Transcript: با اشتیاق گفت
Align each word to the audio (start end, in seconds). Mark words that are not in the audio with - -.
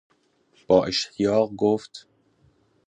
با 0.67 0.85
اشتیاق 0.87 1.51
گفت 1.55 2.07